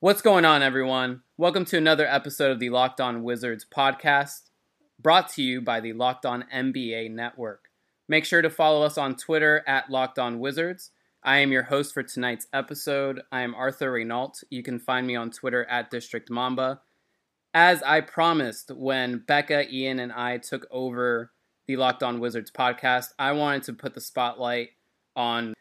[0.00, 1.22] What's going on, everyone?
[1.36, 4.50] Welcome to another episode of the Locked On Wizards podcast,
[4.96, 7.64] brought to you by the Locked On NBA Network.
[8.08, 10.92] Make sure to follow us on Twitter at Locked On Wizards.
[11.24, 13.22] I am your host for tonight's episode.
[13.32, 14.44] I am Arthur Reinaltt.
[14.50, 16.80] You can find me on Twitter at District Mamba.
[17.52, 21.32] As I promised when Becca, Ian, and I took over
[21.66, 24.68] the Locked On Wizards podcast, I wanted to put the spotlight
[25.16, 25.54] on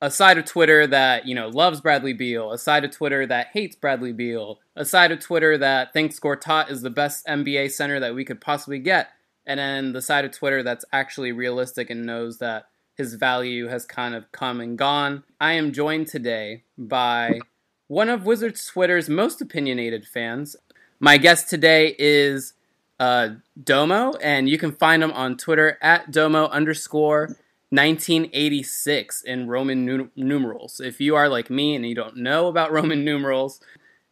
[0.00, 3.48] a side of Twitter that, you know, loves Bradley Beal, a side of Twitter that
[3.52, 7.98] hates Bradley Beal, a side of Twitter that thinks Gortat is the best NBA center
[8.00, 9.08] that we could possibly get,
[9.46, 13.86] and then the side of Twitter that's actually realistic and knows that his value has
[13.86, 15.24] kind of come and gone.
[15.40, 17.40] I am joined today by
[17.86, 20.56] one of Wizards Twitter's most opinionated fans.
[21.00, 22.54] My guest today is
[23.00, 23.30] uh,
[23.62, 27.36] Domo, and you can find him on Twitter at Domo underscore
[27.70, 30.80] 1986 in Roman nu- numerals.
[30.80, 33.60] If you are like me and you don't know about Roman numerals,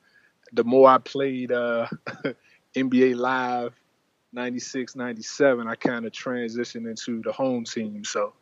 [0.54, 1.88] the more I played uh,
[2.76, 3.74] NBA Live
[4.34, 8.04] 96, 97, I kind of transitioned into the home team.
[8.04, 8.34] So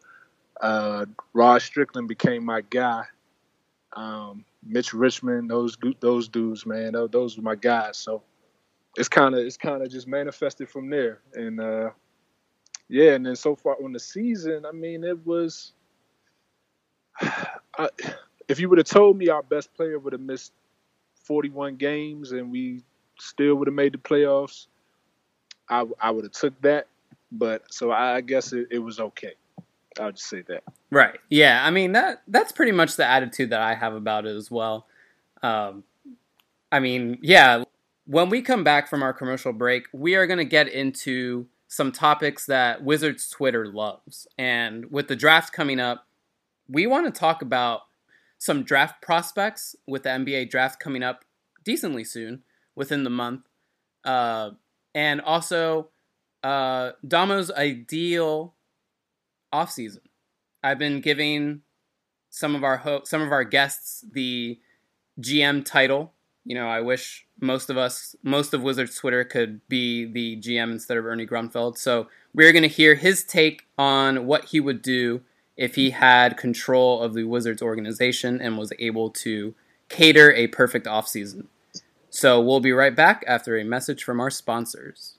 [0.61, 3.05] uh, Rod Strickland became my guy.
[3.93, 7.97] Um, Mitch Richmond, those those dudes, man, those, those were my guys.
[7.97, 8.21] So
[8.97, 11.21] it's kind of it's kind of just manifested from there.
[11.33, 11.89] And uh,
[12.89, 15.73] yeah, and then so far on the season, I mean, it was.
[17.21, 17.89] I,
[18.47, 20.51] if you would have told me our best player would have missed
[21.23, 22.81] 41 games and we
[23.19, 24.65] still would have made the playoffs,
[25.69, 26.87] I I would have took that,
[27.31, 29.33] but so I guess it, it was okay.
[29.99, 30.63] I'll just say that.
[30.89, 31.19] Right.
[31.29, 31.61] Yeah.
[31.63, 34.87] I mean that that's pretty much the attitude that I have about it as well.
[35.43, 35.83] Um,
[36.71, 37.63] I mean, yeah.
[38.05, 41.91] When we come back from our commercial break, we are going to get into some
[41.93, 46.05] topics that Wizards Twitter loves, and with the draft coming up,
[46.67, 47.81] we want to talk about
[48.37, 51.23] some draft prospects with the NBA draft coming up
[51.63, 52.43] decently soon,
[52.75, 53.41] within the month.
[54.03, 54.51] Uh,
[54.95, 55.89] and also
[56.43, 58.55] uh, Domo's ideal
[59.53, 59.99] offseason.
[60.63, 61.61] I've been giving
[62.29, 64.59] some of our ho- some of our guests the
[65.19, 66.13] GM title.
[66.45, 70.71] You know, I wish most of us, most of Wizards Twitter could be the GM
[70.71, 71.77] instead of Ernie Grunfeld.
[71.77, 75.21] So we're going to hear his take on what he would do
[75.57, 79.53] if he had control of the Wizards organization and was able to
[79.89, 81.47] cater a perfect offseason.
[82.09, 85.18] So we'll be right back after a message from our sponsors.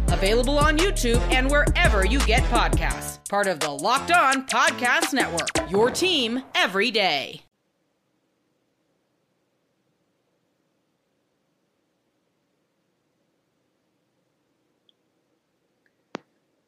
[0.11, 3.27] available on YouTube and wherever you get podcasts.
[3.29, 7.41] Part of the Locked On Podcast Network, your team every day.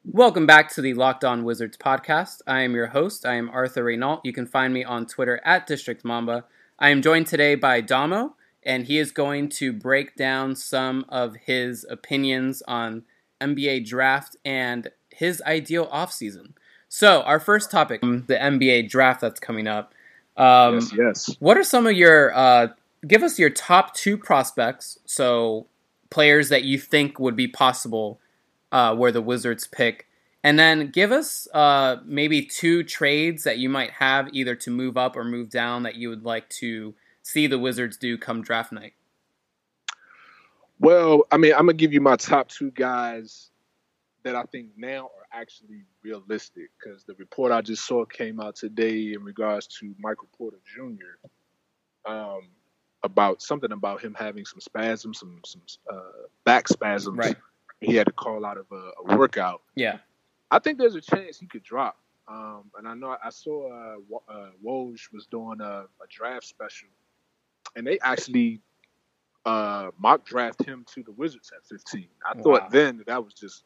[0.06, 2.40] Welcome back to the Locked On Wizards podcast.
[2.46, 3.26] I am your host.
[3.26, 4.20] I am Arthur Reinaltt.
[4.22, 6.44] You can find me on Twitter at District Mamba.
[6.78, 11.34] I am joined today by Domo, and he is going to break down some of
[11.46, 13.02] his opinions on
[13.40, 16.52] NBA draft and his ideal offseason.
[16.88, 19.94] So our first topic, the NBA draft that's coming up.
[20.36, 21.36] Um, yes, yes.
[21.40, 22.34] What are some of your?
[22.34, 22.68] Uh,
[23.06, 24.98] give us your top two prospects.
[25.04, 25.66] So
[26.10, 28.20] players that you think would be possible
[28.72, 30.06] uh, where the Wizards pick,
[30.42, 34.96] and then give us uh, maybe two trades that you might have either to move
[34.96, 38.72] up or move down that you would like to see the Wizards do come draft
[38.72, 38.94] night.
[40.78, 43.50] Well, I mean, I'm gonna give you my top two guys
[44.24, 48.56] that I think now are actually realistic because the report I just saw came out
[48.56, 52.10] today in regards to Michael Porter Jr.
[52.10, 52.48] Um,
[53.02, 55.62] about something about him having some spasms, some some
[55.92, 57.16] uh, back spasms.
[57.16, 57.36] Right.
[57.80, 59.60] He had to call out of a, a, workout.
[59.74, 59.98] Yeah.
[60.50, 61.98] I think there's a chance he could drop.
[62.26, 66.88] Um, and I know I saw uh, uh, Woj was doing a, a draft special,
[67.76, 68.60] and they actually
[69.44, 72.06] uh, mock draft him to the Wizards at 15.
[72.24, 72.42] I wow.
[72.42, 73.64] thought then that, that was just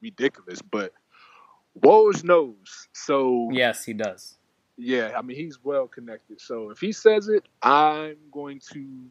[0.00, 0.92] ridiculous, but
[1.80, 2.88] Woj knows.
[2.92, 4.36] So yes, he does.
[4.76, 6.40] Yeah, I mean he's well connected.
[6.40, 9.06] So if he says it, I'm going to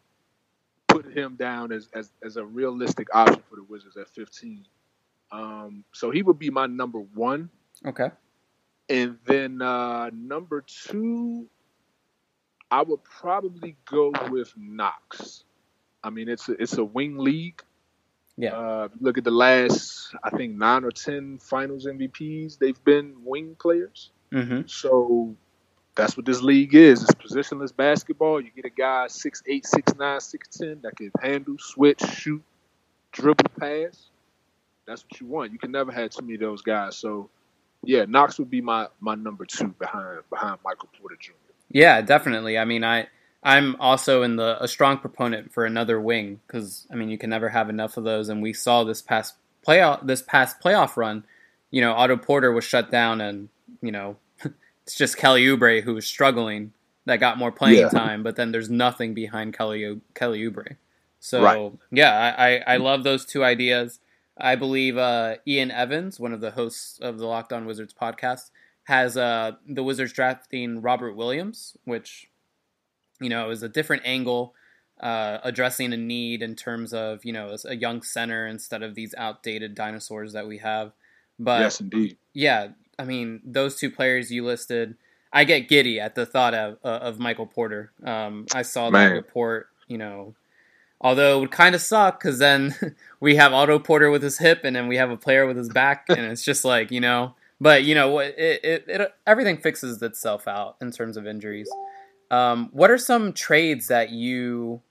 [0.88, 4.66] put him down as as, as a realistic option for the Wizards at 15.
[5.32, 7.50] Um, so he would be my number one.
[7.86, 8.10] Okay.
[8.88, 11.48] And then uh, number two,
[12.70, 15.45] I would probably go with Knox.
[16.06, 17.62] I mean, it's a, it's a wing league.
[18.38, 18.56] Yeah.
[18.56, 22.60] Uh, look at the last, I think nine or ten Finals MVPs.
[22.60, 24.12] They've been wing players.
[24.32, 24.68] Mm-hmm.
[24.68, 25.36] So
[25.96, 27.02] that's what this league is.
[27.02, 28.40] It's positionless basketball.
[28.40, 32.44] You get a guy six eight, six nine, six ten that can handle, switch, shoot,
[33.12, 34.10] dribble, pass.
[34.86, 35.52] That's what you want.
[35.52, 36.98] You can never have too many of those guys.
[36.98, 37.32] So,
[37.84, 41.32] yeah, Knox would be my my number two behind behind Michael Porter Jr.
[41.72, 42.60] Yeah, definitely.
[42.60, 43.08] I mean, I
[43.46, 47.30] I'm also in the a strong proponent for another wing because I mean you can
[47.30, 51.24] never have enough of those, and we saw this past playoff this past playoff run.
[51.70, 53.50] You know, Otto Porter was shut down, and
[53.82, 54.18] you know
[54.84, 56.74] it's just Kelly Oubre who was struggling
[57.06, 57.90] that got more playing yeah.
[57.90, 60.78] time, but then there's nothing behind Kelly Kelly Oubre.
[61.20, 61.72] So right.
[61.92, 64.00] yeah, I, I love those two ideas.
[64.38, 68.50] I believe uh, Ian Evans, one of the hosts of the Locked On Wizards podcast,
[68.86, 72.28] has uh, the Wizards drafting Robert Williams, which
[73.20, 74.54] you know, it was a different angle,
[75.00, 79.14] uh, addressing a need in terms of you know a young center instead of these
[79.18, 80.94] outdated dinosaurs that we have.
[81.40, 82.18] But yes, indeed.
[82.34, 84.96] Yeah, I mean those two players you listed.
[85.34, 87.92] I get giddy at the thought of uh, of Michael Porter.
[88.04, 89.10] Um, I saw Man.
[89.10, 89.68] that report.
[89.88, 90.36] You know,
[91.02, 92.76] although it would kind of suck because then
[93.20, 95.70] we have Otto Porter with his hip, and then we have a player with his
[95.70, 97.36] back, and it's just like you know.
[97.60, 101.70] But you know, it, it, it everything fixes itself out in terms of injuries.
[102.32, 104.82] Um, what are some trades that you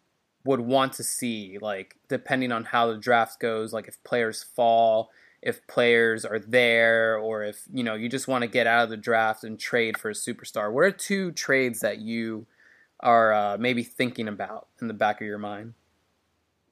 [0.45, 5.11] would want to see, like depending on how the draft goes, like if players fall,
[5.43, 8.91] if players are there, or if you know you just want to get out of
[8.91, 10.73] the draft and trade for a superstar?
[10.73, 12.47] What are two trades that you
[13.01, 15.75] are uh, maybe thinking about in the back of your mind?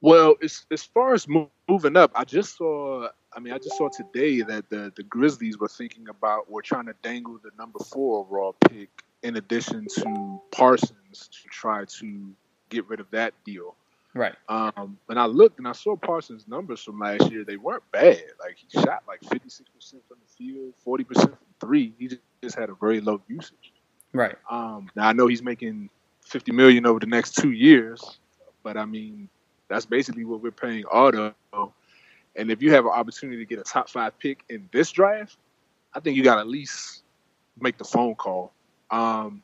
[0.01, 1.27] Well, as as far as
[1.67, 3.07] moving up, I just saw.
[3.35, 6.85] I mean, I just saw today that the the Grizzlies were thinking about, were trying
[6.85, 12.31] to dangle the number four overall pick in addition to Parsons to try to
[12.69, 13.75] get rid of that deal.
[14.13, 14.35] Right.
[14.47, 17.43] Um, and I looked and I saw Parsons' numbers from last year.
[17.43, 18.21] They weren't bad.
[18.39, 19.61] Like he shot like 56%
[20.07, 21.93] from the field, 40% from three.
[21.97, 22.09] He
[22.43, 23.73] just had a very low usage.
[24.11, 24.35] Right.
[24.51, 25.89] Um, now I know he's making
[26.25, 28.19] 50 million over the next two years,
[28.61, 29.29] but I mean
[29.67, 31.33] that's basically what we're paying Otto.
[32.35, 35.37] And if you have an opportunity to get a top five pick in this draft,
[35.93, 37.03] I think you got to at least
[37.59, 38.51] make the phone call
[38.93, 39.41] um,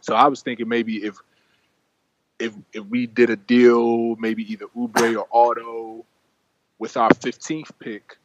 [0.00, 1.18] so I was thinking maybe if
[2.38, 6.04] if if we did a deal, maybe either Oubre or Otto
[6.78, 8.16] with our 15th pick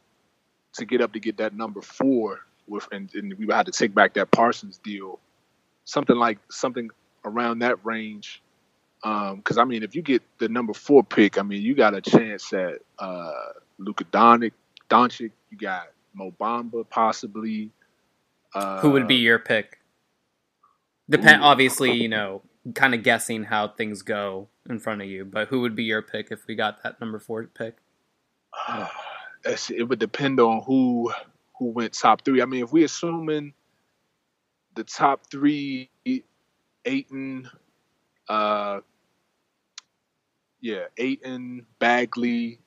[0.73, 3.93] to get up to get that number four with, and, and we had to take
[3.93, 5.19] back that Parsons deal,
[5.83, 6.89] something like something
[7.25, 8.41] around that range.
[9.01, 11.93] Because um, I mean, if you get the number four pick, I mean, you got
[11.93, 13.31] a chance at uh,
[13.79, 14.53] Luka Doncic.
[14.89, 17.71] Doncic, you got Mo Bamba possibly.
[18.53, 19.80] Uh, Who would be your pick?
[21.11, 22.41] Depend obviously, you know,
[22.73, 25.25] kind of guessing how things go in front of you.
[25.25, 27.77] But who would be your pick if we got that number four pick?
[29.45, 31.11] it would depend on who
[31.59, 32.41] who went top three.
[32.41, 33.53] I mean, if we assuming
[34.75, 35.89] the top three,
[36.85, 37.49] Ayton,
[38.29, 38.79] uh,
[40.61, 42.59] yeah, Ayton, Bagley.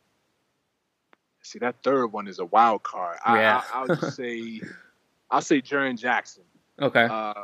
[1.42, 3.18] See, that third one is a wild card.
[3.26, 3.62] Yeah.
[3.72, 4.60] I, will just say,
[5.30, 6.44] I'll say Jaren Jackson.
[6.80, 7.06] Okay.
[7.10, 7.34] Uh,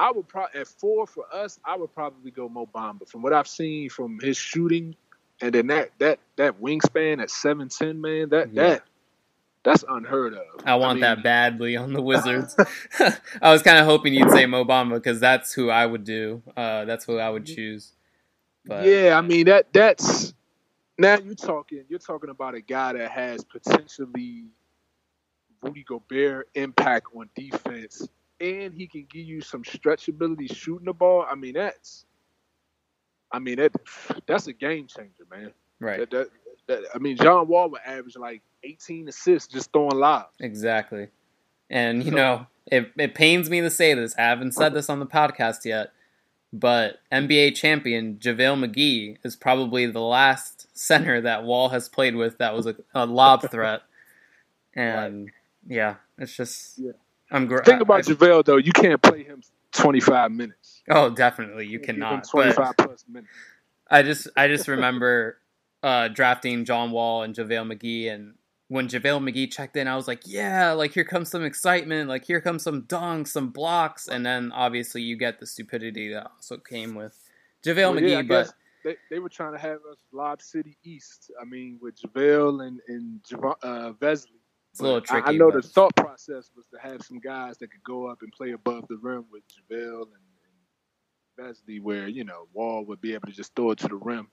[0.00, 1.60] I would probably at four for us.
[1.62, 3.06] I would probably go Mo Bamba.
[3.06, 4.96] From what I've seen from his shooting,
[5.42, 8.62] and then that that that wingspan at seven ten, man, that yeah.
[8.62, 8.82] that
[9.62, 10.64] that's unheard of.
[10.64, 12.56] I want mean, that badly on the Wizards.
[13.42, 16.42] I was kind of hoping you'd say Mo Bamba because that's who I would do.
[16.56, 17.92] Uh, that's who I would choose.
[18.64, 20.32] But Yeah, I mean that that's
[20.98, 24.46] now you're talking you're talking about a guy that has potentially
[25.60, 28.08] Rudy Gobert impact on defense
[28.40, 31.26] and he can give you some stretchability shooting the ball.
[31.30, 32.04] I mean that's
[33.32, 33.72] I mean that
[34.26, 35.52] that's a game changer, man.
[35.78, 36.28] right, That, that,
[36.68, 40.34] that, I mean John Wall would average like 18 assists just throwing lobs.
[40.40, 41.08] exactly.
[41.68, 44.14] And you So- know, it it pains me to say this.
[44.18, 45.92] I haven't said this on the podcast yet,
[46.52, 52.38] but NBA champion JaVale McGee is probably the last center that Wall has played with
[52.38, 53.82] that was a, a lob threat.
[54.74, 55.30] And
[55.66, 56.92] yeah, it's just Yeah.
[57.30, 60.82] I'm gr- Think about I- JaVale though, you can't play him 25 minutes.
[60.90, 62.24] Oh, definitely, you him cannot.
[62.28, 63.30] 25 plus minutes.
[63.90, 65.38] I just I just remember
[65.82, 68.34] uh, drafting John Wall and JaVale McGee, and
[68.68, 72.24] when JaVale McGee checked in, I was like, yeah, like here comes some excitement, like
[72.24, 76.56] here comes some dunks, some blocks, and then obviously you get the stupidity that also
[76.56, 77.16] came with
[77.64, 78.10] JaVale Well, McGee.
[78.10, 78.52] yeah, but
[78.84, 81.30] they, they were trying to have us Lob City East.
[81.40, 84.26] I mean, with JaVale and and Javon, uh, Vesely.
[84.70, 87.18] It's a little But I- I, know but- the thought process was to have some
[87.18, 90.12] guys that could go up and play above the rim with JaVale and,
[91.68, 94.28] and where you know Wall would be able to just throw it to the rim.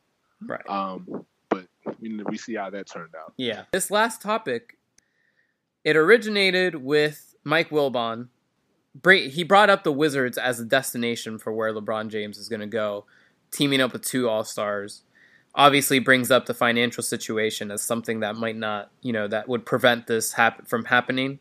[0.46, 0.67] right.
[0.70, 1.65] Um, but
[2.01, 3.34] we we see how that turned out.
[3.38, 3.63] Yeah.
[3.72, 4.77] This last topic,
[5.86, 8.27] it originated with Mike Wilbon.
[9.06, 12.65] He brought up the Wizards as a destination for where LeBron James is going to
[12.67, 13.06] go,
[13.51, 15.03] teaming up with two All Stars.
[15.56, 19.66] Obviously, brings up the financial situation as something that might not, you know, that would
[19.66, 21.39] prevent this hap- from happening.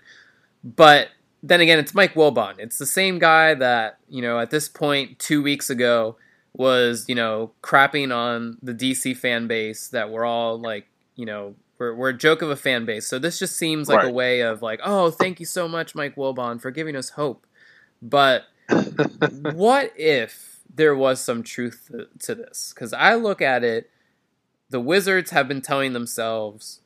[0.65, 1.09] But
[1.43, 2.55] then again, it's Mike Wilbon.
[2.59, 6.17] It's the same guy that, you know, at this point, two weeks ago,
[6.55, 11.55] was, you know, crapping on the DC fan base that we're all like, you know,
[11.79, 13.07] we're, we're a joke of a fan base.
[13.07, 16.17] So this just seems like a way of like, oh, thank you so much, Mike
[16.17, 17.47] Wilbon, for giving us hope.
[18.01, 18.45] But
[19.53, 22.73] what if there was some truth to, to this?
[22.75, 23.91] Because I look at it,
[24.71, 26.81] the Wizards have been telling themselves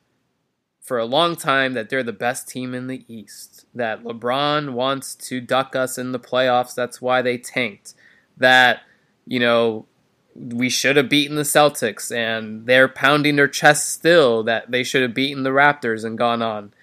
[0.81, 5.15] for a long time that they're the best team in the East, that LeBron wants
[5.15, 6.75] to duck us in the playoffs.
[6.75, 7.93] That's why they tanked.
[8.37, 8.81] That,
[9.25, 9.85] you know,
[10.35, 15.01] we should have beaten the Celtics, and they're pounding their chests still that they should
[15.01, 16.73] have beaten the Raptors and gone on.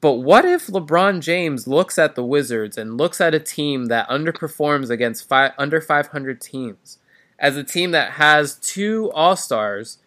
[0.00, 4.08] But what if LeBron James looks at the Wizards and looks at a team that
[4.08, 6.98] underperforms against under 500 teams
[7.38, 9.98] as a team that has two All Stars,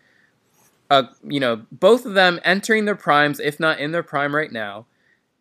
[0.90, 4.52] uh, you know, both of them entering their primes, if not in their prime right
[4.52, 4.86] now,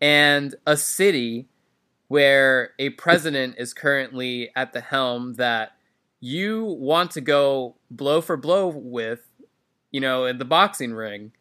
[0.01, 1.49] and a city
[2.09, 5.73] where a president is currently at the helm that
[6.21, 9.21] you want to go blow for blow with,
[9.91, 11.33] you know, in the boxing ring.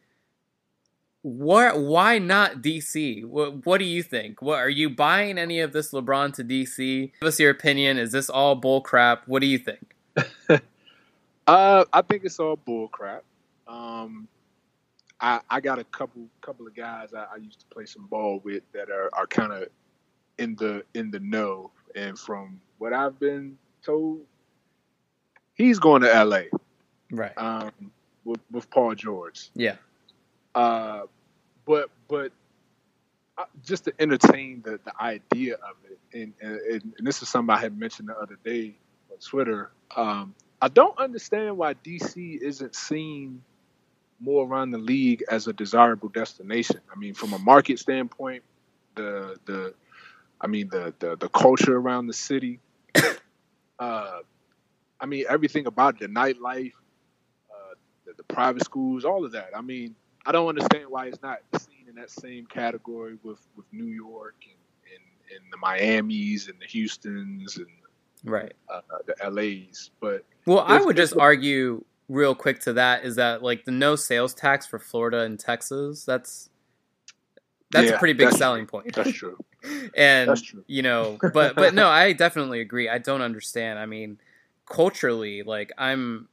[1.22, 1.80] What?
[1.80, 3.26] Why not DC?
[3.26, 4.42] What, what do you think?
[4.42, 7.12] What are you buying any of this LeBron to DC?
[7.20, 7.98] Give us your opinion.
[7.98, 9.28] Is this all bull crap?
[9.28, 9.96] What do you think?
[11.50, 13.24] Uh, I think it's all bull crap.
[13.68, 14.28] Um,
[15.20, 18.40] I I got a couple couple of guys I, I used to play some ball
[18.44, 19.68] with that are, are kind of
[20.38, 24.22] in the in the know, and from what I've been told,
[25.56, 26.50] he's going to L.A.
[27.10, 27.36] Right.
[27.36, 27.72] Um,
[28.26, 29.50] with with Paul George.
[29.56, 29.78] Yeah.
[30.54, 31.02] Uh,
[31.66, 32.32] but but
[33.40, 37.56] uh, just to entertain the, the idea of it, and, and and this is something
[37.56, 38.76] I had mentioned the other day
[39.20, 39.72] Twitter.
[39.96, 43.42] Um, I don't understand why DC isn't seen
[44.20, 46.82] more around the league as a desirable destination.
[46.94, 48.44] I mean, from a market standpoint,
[48.96, 49.74] the the
[50.42, 52.60] I mean the the, the culture around the city.
[53.80, 54.20] uh,
[55.00, 56.74] I mean everything about the nightlife,
[57.50, 59.52] uh, the, the private schools, all of that.
[59.56, 59.96] I mean,
[60.26, 64.36] I don't understand why it's not seen in that same category with, with New York
[64.44, 67.68] and, and, and the Miamis and the Houstons and
[68.24, 68.54] Right.
[68.70, 69.92] uh, the LAs.
[70.00, 73.96] But Well, I would just argue real quick to that is that like the no
[73.96, 76.50] sales tax for Florida and Texas, that's
[77.72, 78.94] that's a pretty big selling point.
[78.94, 79.38] that's true.
[79.96, 80.64] and That's true.
[80.68, 82.90] you know, but but no, I definitely agree.
[82.90, 83.78] I don't understand.
[83.78, 84.18] I mean,
[84.66, 86.30] culturally, like I'm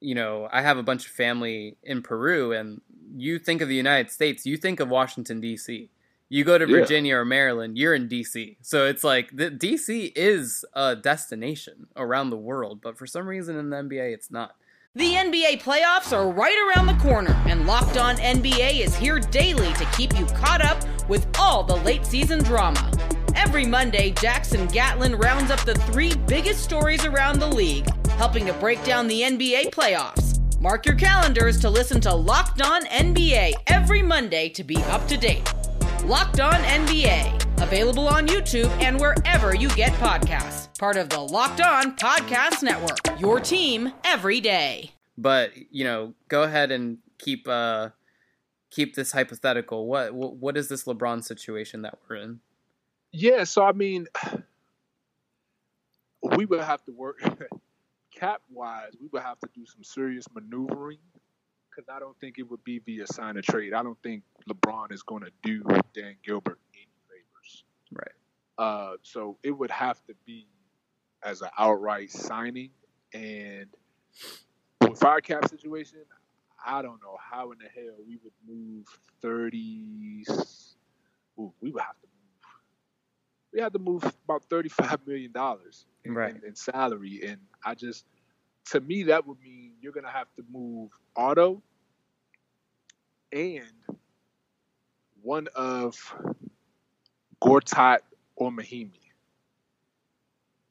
[0.00, 2.82] you know, I have a bunch of family in Peru and
[3.16, 5.88] you think of the United States, you think of Washington DC.
[6.28, 6.78] You go to Yeah.
[6.80, 8.56] Virginia or Maryland, you're in DC.
[8.62, 13.56] So it's like the DC is a destination around the world, but for some reason
[13.56, 14.56] in the NBA it's not.
[14.96, 19.72] The NBA playoffs are right around the corner, and Locked On NBA is here daily
[19.74, 22.90] to keep you caught up with all the late season drama.
[23.34, 28.52] Every Monday, Jackson Gatlin rounds up the three biggest stories around the league, helping to
[28.54, 30.40] break down the NBA playoffs.
[30.60, 35.16] Mark your calendars to listen to Locked On NBA every Monday to be up to
[35.16, 35.52] date.
[36.04, 40.78] Locked On NBA, available on YouTube and wherever you get podcasts.
[40.78, 43.18] Part of the Locked On Podcast Network.
[43.18, 44.90] Your team every day.
[45.16, 47.88] But you know, go ahead and keep uh
[48.70, 49.86] keep this hypothetical.
[49.86, 52.40] What what, what is this LeBron situation that we're in?
[53.10, 54.06] Yeah, so I mean,
[56.36, 57.22] we would have to work
[58.14, 58.92] cap wise.
[59.00, 60.98] We would have to do some serious maneuvering
[61.74, 63.72] because I don't think it would be via sign and trade.
[63.74, 65.62] I don't think LeBron is going to do
[65.94, 67.64] Dan Gilbert any favors.
[67.92, 68.12] Right.
[68.58, 70.46] Uh, so it would have to be
[71.22, 72.70] as an outright signing,
[73.12, 73.66] and
[74.88, 76.00] with our cap situation,
[76.64, 78.86] I don't know how in the hell we would move
[79.22, 80.24] thirty.
[81.38, 82.52] Ooh, we would have to move.
[83.52, 86.36] We had to move about thirty-five million dollars in, Right.
[86.36, 88.04] in, in salary, and I just,
[88.70, 91.62] to me, that would mean you're gonna have to move Otto
[93.32, 93.64] and
[95.22, 95.96] one of
[97.42, 97.98] Gortat
[98.36, 99.00] or Mahinmi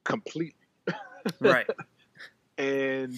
[0.03, 0.55] completely.
[1.39, 1.69] Right.
[2.57, 3.17] And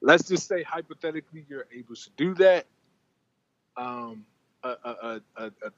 [0.00, 2.66] let's just say hypothetically you're able to do that.
[3.76, 4.26] Um,
[4.62, 5.70] a, a, a, a, a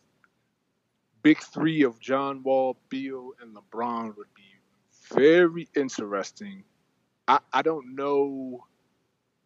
[1.22, 4.42] big three of John Wall, Beal, and LeBron would be
[5.14, 6.64] very interesting.
[7.26, 8.64] I, I don't know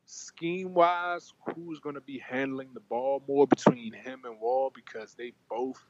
[0.07, 5.15] scheme wise who's going to be handling the ball more between him and Wall because
[5.15, 5.85] they both.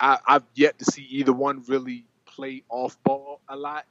[0.00, 3.84] I, I've yet to see either one really play off ball a lot.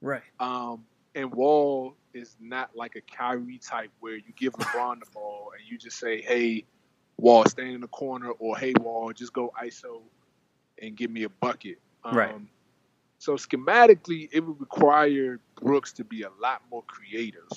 [0.00, 0.22] right.
[0.40, 0.84] Um,
[1.14, 5.68] and Wall is not like a Kyrie type where you give LeBron the ball and
[5.68, 6.64] you just say, "Hey,
[7.18, 10.02] Wall, stand in the corner," or "Hey, Wall, just go ISO
[10.82, 12.34] and give me a bucket." Um, Right.
[13.18, 17.48] So schematically, it would require Brooks to be a lot more creative,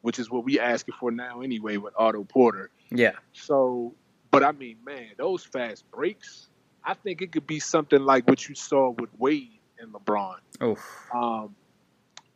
[0.00, 2.70] which is what we asking for now anyway with Otto Porter.
[2.90, 3.12] Yeah.
[3.32, 3.94] So,
[4.30, 6.48] but I mean, man, those fast breaks.
[6.84, 10.76] I think it could be something like what you saw with Wade and LeBron Oh.
[11.14, 11.54] um,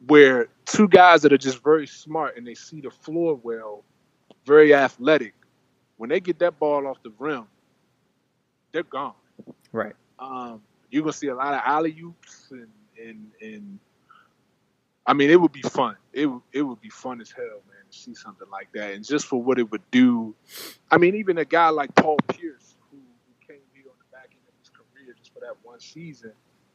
[0.06, 3.84] where two guys that are just very smart and they see the floor well,
[4.46, 5.34] very athletic,
[5.96, 7.46] when they get that ball off the rim,
[8.72, 9.14] they're gone.
[9.72, 9.94] Right.
[10.18, 12.68] Um, you're gonna see a lot of alley oops and,
[13.02, 13.78] and and
[15.06, 15.96] I mean it would be fun.
[16.12, 18.92] It it would be fun as hell, man, to see something like that.
[18.92, 20.34] And just for what it would do,
[20.90, 24.30] I mean, even a guy like Paul Pierce, who, who came here on the back
[24.30, 26.32] end of his career just for that one season,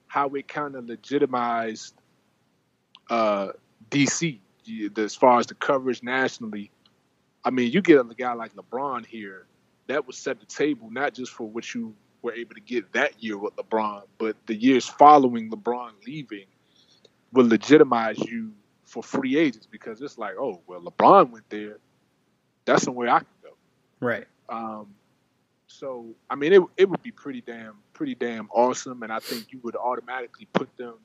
[0.07, 1.93] how it kind of legitimized
[3.09, 3.49] uh,
[3.91, 4.39] DC
[4.97, 6.71] as far as the coverage nationally.
[7.43, 9.45] I mean, you get a guy like LeBron here,
[9.87, 13.21] that would set the table not just for what you were able to get that
[13.21, 16.45] year with LeBron, but the years following LeBron leaving
[17.31, 18.53] will legitimize you
[18.85, 21.77] for free agents because it's like, oh, well, LeBron went there.
[22.65, 23.49] That's somewhere I can go.
[23.99, 24.25] Right.
[24.49, 24.87] Um,
[25.67, 29.51] so I mean, it it would be pretty damn pretty damn awesome, and I think
[29.51, 30.95] you would automatically put them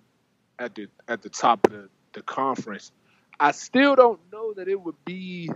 [0.59, 2.93] at the at the top of the, the conference.
[3.41, 5.51] I still don't know that it would be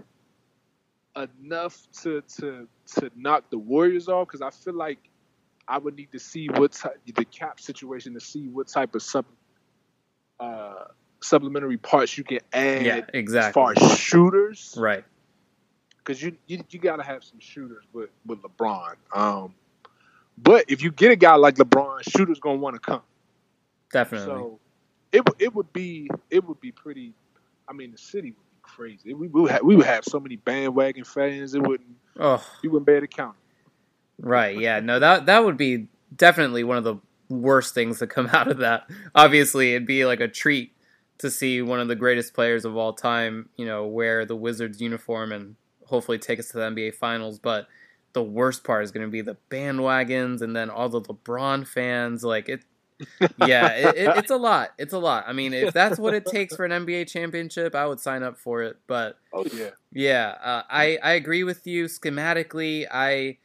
[1.15, 4.99] enough to to to knock the Warriors off because I feel like
[5.73, 9.03] I would need to see what type, the cap situation to see what type of
[9.03, 9.25] sub
[10.39, 10.85] uh,
[11.23, 12.97] supplementary parts you can add Yeah.
[12.97, 13.53] as Exactly.
[13.55, 15.03] far as shooters Right.
[15.99, 18.97] because you, you you gotta have some shooters with with LeBron.
[19.15, 19.55] Um,
[20.37, 23.03] but if you get a guy like LeBron, shooters gonna want to come.
[23.91, 24.27] Definitely.
[24.27, 24.61] So
[25.11, 27.15] it would- it would be it would be pretty.
[27.67, 29.15] I mean, the city would be crazy.
[29.15, 31.55] We, we would have, we would have so many bandwagon fans.
[31.55, 32.45] It wouldn't oh.
[32.63, 33.37] you wouldn't be able to count.
[34.23, 34.59] Right.
[34.59, 34.81] Yeah.
[34.81, 34.99] No.
[34.99, 36.97] That that would be definitely one of the
[37.29, 38.89] worst things to come out of that.
[39.15, 40.73] Obviously, it'd be like a treat
[41.19, 44.81] to see one of the greatest players of all time, you know, wear the Wizards
[44.81, 45.57] uniform and
[45.87, 47.39] hopefully take us to the NBA Finals.
[47.39, 47.69] But
[48.13, 52.25] the worst part is going to be the bandwagons and then all the LeBron fans.
[52.25, 52.65] Like it.
[53.39, 54.71] yeah, it, it, it's a lot.
[54.79, 55.25] It's a lot.
[55.27, 58.39] I mean, if that's what it takes for an NBA championship, I would sign up
[58.39, 58.77] for it.
[58.87, 62.87] But Oh yeah, yeah, uh, I I agree with you schematically.
[62.89, 63.39] I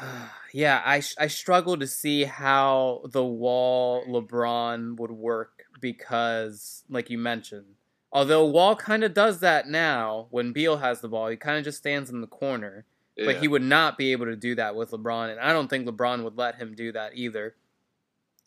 [0.52, 7.18] yeah, I I struggle to see how the Wall LeBron would work because, like you
[7.18, 7.66] mentioned,
[8.12, 11.64] although Wall kind of does that now when Beal has the ball, he kind of
[11.64, 12.84] just stands in the corner.
[13.22, 15.86] But he would not be able to do that with LeBron, and I don't think
[15.86, 17.54] LeBron would let him do that either.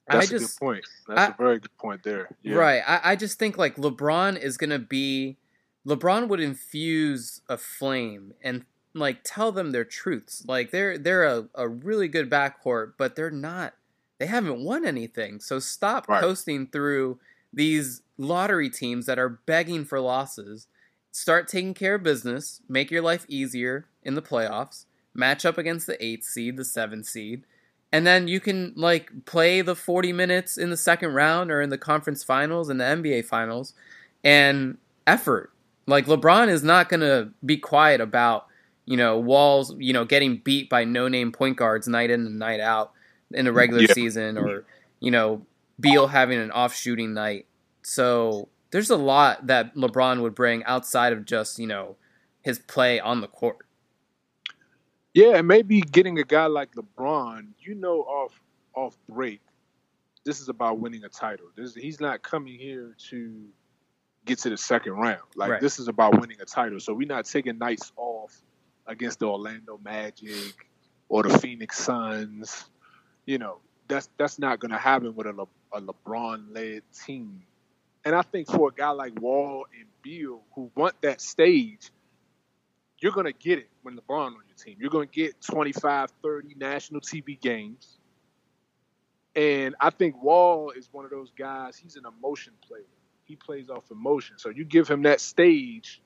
[0.08, 0.86] that's I a just good point.
[1.08, 2.30] That's I- a very good point there.
[2.42, 2.56] Yeah.
[2.56, 2.82] Right.
[2.88, 5.38] I, I just think like LeBron is gonna be
[5.88, 10.44] LeBron would infuse a flame and like tell them their truths.
[10.48, 13.74] Like they're they're a, a really good backcourt, but they're not
[14.20, 15.40] they haven't won anything.
[15.40, 16.22] So stop Right.
[16.22, 17.20] coasting through
[17.52, 20.68] these lottery teams that are begging for losses
[21.12, 25.86] start taking care of business, make your life easier in the playoffs, match up against
[25.88, 27.44] the eighth seed, the seventh seed,
[27.92, 31.70] and then you can like play the 40 minutes in the second round or in
[31.70, 33.74] the conference finals and the NBA finals
[34.24, 35.52] and effort.
[35.86, 38.48] Like LeBron is not going to be quiet about,
[38.86, 42.60] you know, Walls, you know, getting beat by no-name point guards night in and night
[42.60, 42.92] out
[43.32, 43.94] in the regular yeah.
[43.94, 44.66] season or,
[45.00, 45.46] you know,
[45.80, 47.48] Beal having an off shooting night.
[47.82, 51.96] So there's a lot that LeBron would bring outside of just, you know,
[52.42, 53.66] his play on the court.
[55.14, 58.40] Yeah, and maybe getting a guy like LeBron, you know, off
[58.76, 59.42] off break,
[60.26, 61.46] this is about winning a title.
[61.56, 63.46] This he's not coming here to
[64.26, 65.22] get to the second round.
[65.36, 65.62] Like right.
[65.62, 66.80] this is about winning a title.
[66.80, 68.42] So we're not taking nights off
[68.88, 70.68] against the Orlando Magic
[71.10, 72.66] or the Phoenix Suns.
[73.26, 77.44] You know, that's that's not going to happen with a, Le, a LeBron led team.
[78.06, 81.90] And I think for a guy like Wall and Beal who want that stage,
[83.00, 84.78] you're going to get it when LeBron on your team.
[84.80, 87.98] You're going to get 25, 30 national TV games.
[89.36, 92.84] And I think Wall is one of those guys, he's an emotion player.
[93.26, 94.38] He plays off emotion.
[94.38, 96.02] So you give him that stage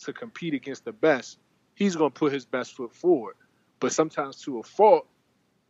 [0.00, 1.38] to compete against the best,
[1.78, 3.36] he's going to put his best foot forward.
[3.78, 5.06] But sometimes to a fault,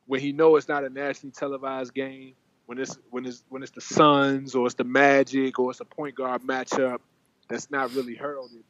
[0.06, 2.32] when he know it's not a nationally televised game,
[2.64, 5.84] when it's when it's when it's the Suns or it's the Magic or it's a
[5.84, 7.00] point guard matchup
[7.48, 8.64] that's not really heralded,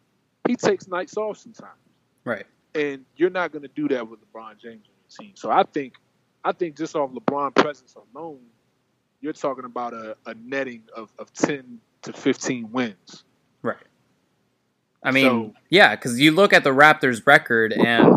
[0.49, 1.79] he takes nights off sometimes.
[2.25, 2.45] Right.
[2.75, 5.33] And you're not going to do that with LeBron James on your team.
[5.37, 5.95] So I think,
[6.45, 8.41] I think just off LeBron presence alone,
[9.21, 13.25] you're talking about a, a netting of, of 10 to 15 wins.
[15.03, 18.15] I mean, so, yeah, because you look at the Raptors' record, and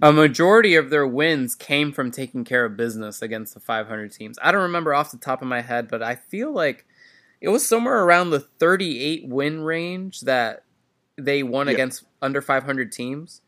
[0.00, 4.38] a majority of their wins came from taking care of business against the 500 teams.
[4.42, 6.86] I don't remember off the top of my head, but I feel like
[7.40, 10.64] it was somewhere around the 38 win range that
[11.16, 11.74] they won yeah.
[11.74, 13.42] against under 500 teams.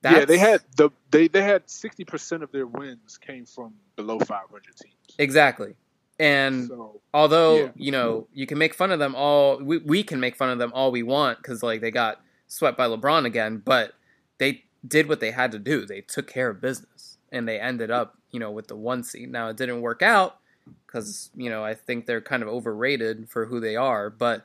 [0.00, 0.18] That's...
[0.18, 4.20] Yeah, they had the they they had 60 percent of their wins came from below
[4.20, 4.94] 500 teams.
[5.18, 5.74] Exactly.
[6.18, 7.70] And so, although yeah.
[7.76, 10.58] you know you can make fun of them all, we we can make fun of
[10.58, 13.92] them all we want because like they got swept by LeBron again, but
[14.38, 15.86] they did what they had to do.
[15.86, 19.30] They took care of business, and they ended up you know with the one seed.
[19.30, 20.38] Now it didn't work out
[20.86, 24.44] because you know I think they're kind of overrated for who they are, but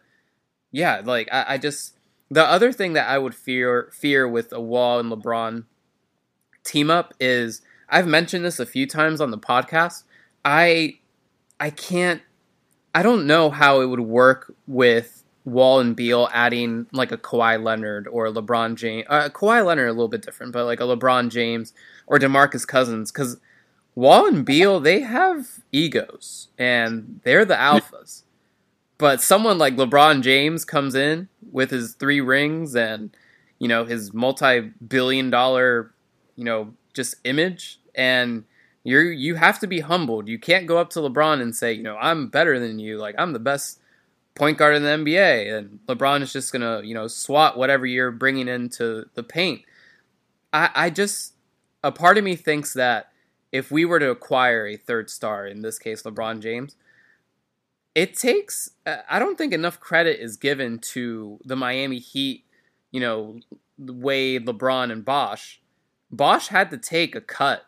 [0.72, 1.96] yeah, like I, I just
[2.30, 5.66] the other thing that I would fear fear with a Wall and LeBron
[6.64, 10.04] team up is I've mentioned this a few times on the podcast.
[10.44, 11.00] I
[11.60, 12.22] I can't
[12.96, 17.62] I don't know how it would work with Wall and Beal adding like a Kawhi
[17.62, 19.06] Leonard or LeBron James.
[19.10, 21.74] Uh, Kawhi Leonard a little bit different, but like a LeBron James
[22.08, 23.38] or DeMarcus Cousins because
[23.96, 28.24] Wall and Beal they have egos and they're the alphas.
[28.98, 33.16] But someone like LeBron James comes in with his three rings and
[33.60, 35.94] you know his multi-billion dollar,
[36.36, 38.46] you know, just image and
[38.84, 40.28] you're you have to be humbled.
[40.28, 42.98] You can't go up to LeBron and say, you know, I'm better than you.
[42.98, 43.80] Like I'm the best
[44.36, 48.12] point guard in the NBA, and LeBron is just gonna, you know, swat whatever you're
[48.12, 49.62] bringing into the paint.
[50.52, 51.34] I, I just
[51.84, 53.12] a part of me thinks that
[53.52, 56.76] if we were to acquire a third star, in this case LeBron James,
[57.96, 62.44] it takes uh, I don't think enough credit is given to the Miami Heat,
[62.92, 63.40] you know,
[63.78, 65.62] Wade, LeBron, and Bosh.
[66.12, 67.66] Bosh had to take a cut.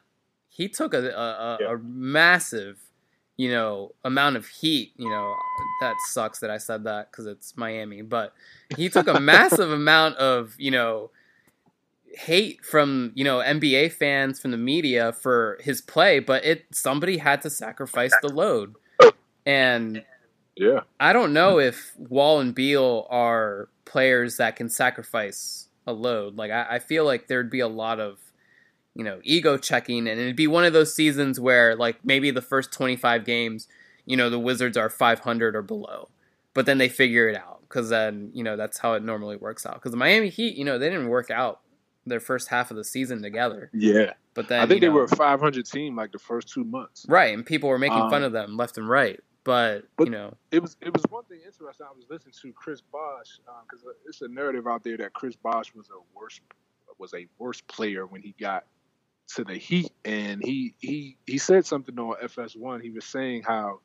[0.56, 1.74] He took a a, yeah.
[1.74, 2.80] a massive,
[3.38, 4.94] you know, amount of heat.
[4.98, 5.36] You know,
[5.82, 8.34] that sucks that I said that because it's Miami, but
[8.78, 11.12] he took a massive amount of you know
[12.14, 17.18] hate from you know NBA fans from the media for his play, but it somebody
[17.18, 18.76] had to sacrifice the load.
[19.46, 20.04] And
[20.56, 20.82] yeah.
[21.00, 26.36] I don't know if Wall and Beal are players that can sacrifice a load.
[26.36, 28.20] Like I, I feel like there'd be a lot of,
[28.96, 32.42] you know, ego checking and it'd be one of those seasons where like maybe the
[32.42, 33.68] first twenty five games,
[34.06, 36.10] you know, the Wizards are five hundred or below.
[36.54, 39.66] But then they figure it out because then, you know, that's how it normally works
[39.66, 39.74] out.
[39.76, 41.60] Because the Miami Heat, you know, they didn't work out
[42.06, 43.70] their first half of the season together.
[43.74, 44.14] Yeah.
[44.34, 47.06] But then I think they know, were a 500 team like the first two months.
[47.10, 49.20] Right, and people were making um, fun of them left and right.
[49.44, 51.86] But, but, you know, it was it was one thing interesting.
[51.88, 55.36] I was listening to Chris Bosh because um, it's a narrative out there that Chris
[55.36, 56.42] Bosh was a worse
[56.98, 58.66] was a worse player when he got
[59.36, 62.82] to the Heat, and he he he said something on FS1.
[62.82, 63.80] He was saying how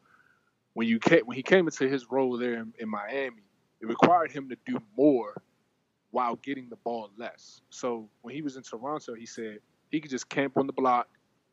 [0.74, 3.42] when you came, when he came into his role there in, in Miami,
[3.81, 5.35] it required him to do more
[6.11, 7.61] while getting the ball less.
[7.70, 9.59] So when he was in Toronto, he said
[9.90, 11.09] he could just camp on the block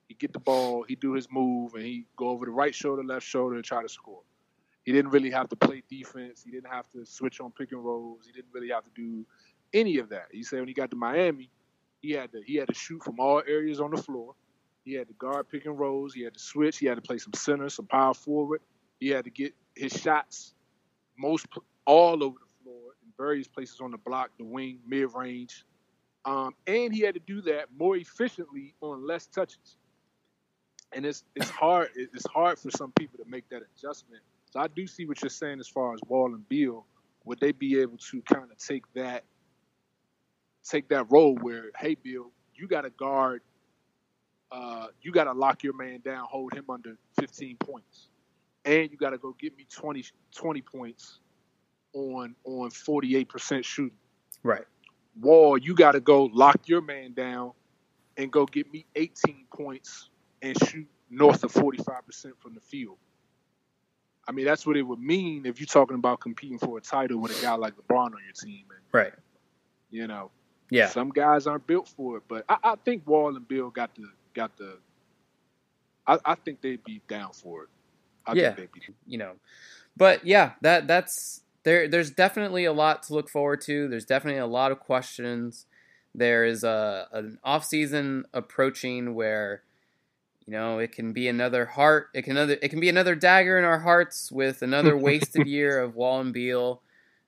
[0.08, 3.04] he get the ball, he do his move, and he go over the right shoulder,
[3.04, 4.22] left shoulder, and try to score.
[4.84, 6.42] He didn't really have to play defense.
[6.44, 8.26] He didn't have to switch on pick and rolls.
[8.26, 9.26] He didn't really have to do
[9.74, 10.28] any of that.
[10.32, 11.50] He said when he got to Miami,
[12.02, 14.36] he had to he had to shoot from all areas on the floor.
[14.84, 16.14] He had to guard pick and rolls.
[16.14, 16.78] He had to switch.
[16.78, 18.62] He had to play some center, some power forward.
[19.00, 20.54] He had to get his shots
[21.18, 21.48] most
[21.86, 25.66] all over the floor in various places on the block, the wing, mid range,
[26.26, 29.78] um, and he had to do that more efficiently on less touches.
[30.94, 34.22] And it's it's hard it's hard for some people to make that adjustment.
[34.52, 36.86] So I do see what you're saying as far as Wall and Beal.
[37.26, 39.26] Would they be able to kind of take that
[40.70, 43.42] take that role where, hey, Beal, you got to guard
[44.52, 48.08] uh, you got to lock your man down, hold him under 15 points,
[48.66, 50.04] and you got to go get me 20,
[50.36, 51.20] 20 points
[51.94, 53.98] on on 48% shooting.
[54.44, 54.64] Right.
[55.20, 57.52] Wall, you got to go lock your man down
[58.18, 60.10] and go get me 18 points
[60.42, 61.84] and shoot north of 45%
[62.40, 62.98] from the field.
[64.28, 67.20] I mean, that's what it would mean if you're talking about competing for a title
[67.20, 68.66] with a guy like LeBron on your team.
[68.70, 69.14] And, right.
[69.90, 70.32] You know,
[70.70, 70.88] yeah.
[70.88, 74.10] Some guys aren't built for it, but I, I think Wall and Beal got the
[74.34, 74.78] got the.
[76.06, 77.70] I, I think they'd be down for it.
[78.26, 78.52] I yeah.
[78.52, 78.68] Be,
[79.06, 79.34] you know,
[79.96, 81.88] but yeah, that that's there.
[81.88, 83.88] There's definitely a lot to look forward to.
[83.88, 85.66] There's definitely a lot of questions.
[86.14, 89.64] There is a an off season approaching where
[90.46, 93.60] you know it can be another heart it can another it can be another dagger
[93.60, 96.82] in our hearts with another wasted year of Wall and Beal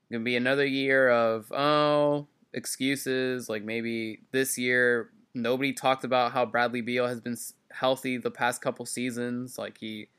[0.10, 6.32] it can be another year of oh excuses like maybe this year nobody talked about
[6.32, 7.38] how Bradley Beal has been
[7.72, 9.58] healthy the past couple seasons.
[9.58, 10.10] Like he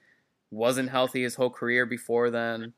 [0.50, 2.72] wasn't healthy his whole career before then.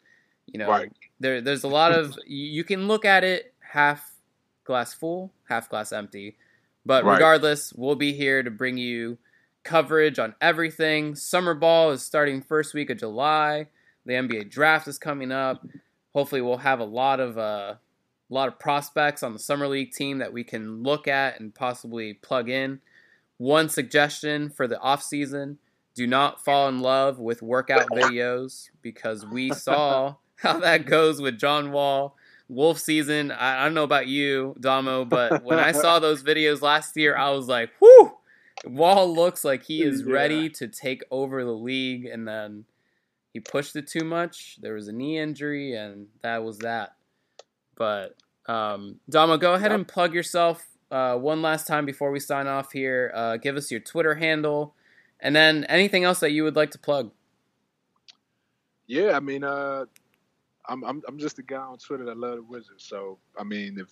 [0.46, 0.92] You know right.
[1.20, 4.16] there there's a lot of you can look at it half
[4.64, 6.36] glass full half glass empty.
[6.84, 7.14] But right.
[7.14, 9.18] regardless we'll be here to bring you
[9.62, 11.14] coverage on everything.
[11.14, 13.68] Summer ball is starting first week of july.
[14.04, 15.64] The nba draft is coming up.
[16.12, 17.74] Hopefully we'll have a lot of uh,
[18.32, 21.54] a lot of prospects on the summer league team that we can look at and
[21.54, 22.80] possibly plug in.
[23.36, 25.58] One suggestion for the off season:
[25.94, 31.38] do not fall in love with workout videos because we saw how that goes with
[31.38, 32.16] John Wall.
[32.48, 33.30] Wolf season.
[33.30, 37.16] I, I don't know about you, Domo, but when I saw those videos last year,
[37.16, 38.12] I was like, "Whoo!"
[38.64, 40.12] Wall looks like he is yeah.
[40.12, 42.64] ready to take over the league, and then
[43.32, 44.58] he pushed it too much.
[44.60, 46.94] There was a knee injury, and that was that.
[47.82, 48.14] But
[48.46, 49.78] um, Domo, go ahead yep.
[49.80, 53.10] and plug yourself uh, one last time before we sign off here.
[53.12, 54.76] Uh, give us your Twitter handle,
[55.18, 57.10] and then anything else that you would like to plug.
[58.86, 59.86] Yeah, I mean, uh,
[60.64, 62.84] I'm, I'm I'm just a guy on Twitter that love the Wizards.
[62.84, 63.88] So I mean, if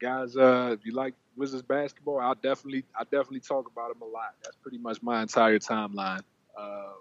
[0.00, 4.10] guys, uh, if you like Wizards basketball, I'll definitely I definitely talk about them a
[4.10, 4.32] lot.
[4.42, 6.22] That's pretty much my entire timeline.
[6.58, 6.94] Uh,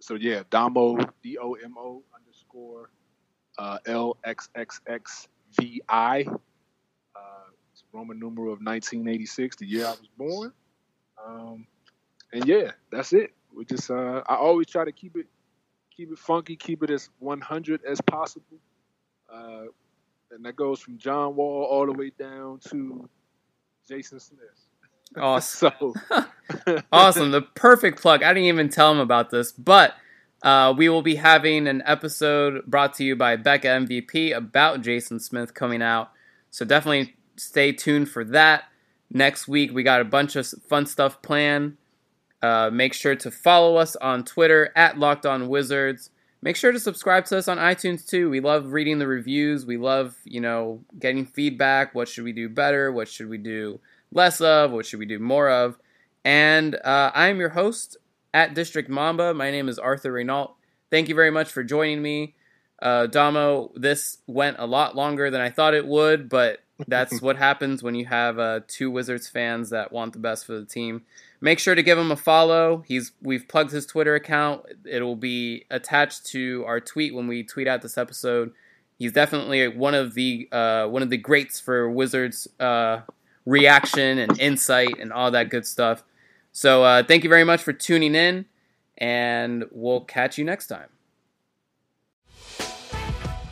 [0.00, 2.90] so yeah, Domo D O M O underscore
[3.58, 6.26] uh, L X X X V I.
[7.14, 7.20] Uh,
[7.72, 10.52] it's Roman numeral of 1986, the year I was born.
[11.24, 11.66] Um,
[12.32, 13.32] and yeah, that's it.
[13.54, 15.26] We just uh, I always try to keep it
[15.96, 18.58] keep it funky, keep it as 100 as possible.
[19.32, 19.64] Uh,
[20.30, 23.08] and that goes from John Wall all the way down to
[23.88, 24.40] Jason Smith.
[25.16, 25.94] Awesome.
[26.92, 27.30] awesome.
[27.30, 28.22] The perfect plug.
[28.22, 29.94] I didn't even tell him about this, but
[30.42, 35.18] uh, we will be having an episode brought to you by Becca MVP about Jason
[35.18, 36.10] Smith coming out.
[36.50, 38.64] So definitely stay tuned for that.
[39.10, 41.76] Next week, we got a bunch of fun stuff planned.
[42.42, 46.10] Uh, make sure to follow us on Twitter at Locked On Wizards.
[46.42, 48.30] Make sure to subscribe to us on iTunes too.
[48.30, 49.64] We love reading the reviews.
[49.64, 51.94] We love, you know, getting feedback.
[51.94, 52.92] What should we do better?
[52.92, 53.80] What should we do
[54.12, 54.70] less of?
[54.70, 55.78] What should we do more of?
[56.24, 57.96] And uh, I am your host,
[58.32, 59.34] at District Mamba.
[59.34, 60.52] My name is Arthur Reinaltt.
[60.90, 62.34] Thank you very much for joining me.
[62.80, 67.36] Uh, Domo, this went a lot longer than I thought it would, but that's what
[67.36, 71.02] happens when you have uh, two Wizards fans that want the best for the team.
[71.40, 72.84] Make sure to give him a follow.
[72.86, 74.62] He's we've plugged his Twitter account.
[74.84, 78.52] It'll be attached to our tweet when we tweet out this episode.
[78.98, 83.00] He's definitely one of the uh, one of the greats for Wizards uh,
[83.44, 86.02] reaction and insight and all that good stuff.
[86.56, 88.46] So uh, thank you very much for tuning in,
[88.96, 90.88] and we'll catch you next time.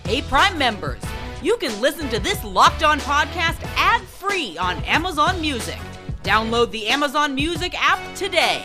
[0.06, 1.02] Hey, Prime members,
[1.42, 5.78] you can listen to this locked on podcast ad free on Amazon Music.
[6.22, 8.64] Download the Amazon Music app today.